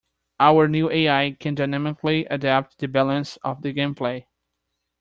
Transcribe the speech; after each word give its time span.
Our 0.39 0.67
new 0.67 0.89
AI 0.89 1.37
can 1.39 1.53
dynamically 1.53 2.25
adapt 2.25 2.79
the 2.79 2.87
balance 2.87 3.37
of 3.43 3.61
the 3.61 3.71
gameplay. 3.71 4.25